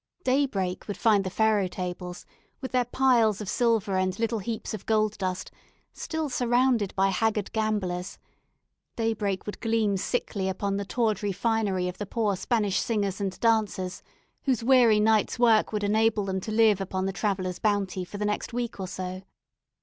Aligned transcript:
Daybreak 0.23 0.87
would 0.87 0.97
find 0.97 1.23
the 1.23 1.29
faro 1.29 1.67
tables, 1.67 2.25
with 2.59 2.71
their 2.71 2.85
piles 2.85 3.39
of 3.39 3.47
silver 3.47 3.97
and 3.99 4.17
little 4.17 4.39
heaps 4.39 4.73
of 4.73 4.87
gold 4.87 5.15
dust, 5.19 5.51
still 5.93 6.27
surrounded 6.27 6.95
by 6.95 7.09
haggard 7.09 7.51
gamblers; 7.51 8.17
daybreak 8.95 9.45
would 9.45 9.59
gleam 9.59 9.97
sickly 9.97 10.49
upon 10.49 10.77
the 10.77 10.85
tawdry 10.85 11.31
finery 11.31 11.87
of 11.87 11.99
the 11.99 12.07
poor 12.07 12.35
Spanish 12.35 12.79
singers 12.79 13.21
and 13.21 13.39
dancers, 13.41 14.01
whose 14.45 14.63
weary 14.63 14.99
night's 14.99 15.37
work 15.37 15.71
would 15.71 15.83
enable 15.83 16.25
them 16.25 16.41
to 16.41 16.51
live 16.51 16.81
upon 16.81 17.05
the 17.05 17.13
travellers' 17.13 17.59
bounty 17.59 18.03
for 18.03 18.17
the 18.17 18.25
next 18.25 18.53
week 18.53 18.79
or 18.79 18.87
so. 18.87 19.21